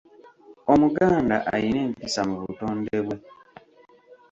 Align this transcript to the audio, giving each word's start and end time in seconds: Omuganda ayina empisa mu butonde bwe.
Omuganda 0.73 1.35
ayina 1.53 1.79
empisa 1.87 2.21
mu 2.29 2.35
butonde 2.41 2.95
bwe. 3.05 3.17